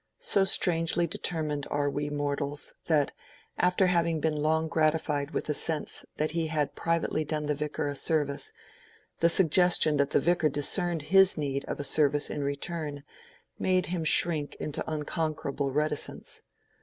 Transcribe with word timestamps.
So 0.17 0.45
strangely 0.45 1.05
determined 1.05 1.67
are 1.69 1.87
we 1.87 2.09
mortals, 2.09 2.73
that, 2.85 3.11
after 3.59 3.85
having 3.85 4.19
been 4.19 4.35
long 4.35 4.67
gratified 4.67 5.29
with 5.29 5.45
the 5.45 5.53
sense 5.53 6.05
that 6.17 6.31
he 6.31 6.47
had 6.47 6.73
privately 6.73 7.23
done 7.23 7.45
the 7.45 7.53
Vicar 7.53 7.87
a 7.87 7.95
service, 7.95 8.51
the 9.19 9.29
suggestion 9.29 9.97
that 9.97 10.09
the 10.09 10.19
Vicar 10.19 10.49
discerned 10.49 11.03
his 11.13 11.37
need 11.37 11.65
of 11.65 11.79
a 11.79 11.83
service 11.83 12.31
in 12.31 12.43
return 12.43 13.03
made 13.59 13.85
him 13.93 14.03
shrink 14.03 14.55
into 14.55 14.83
unconquerable 14.91 15.71
reticence. 15.71 16.41